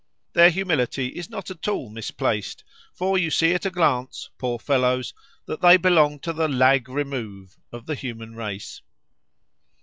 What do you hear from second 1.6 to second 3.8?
all misplaced, for you see at a